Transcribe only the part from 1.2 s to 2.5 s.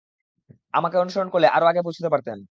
করলে, আরো আগে পৌঁছাতে পারতেন।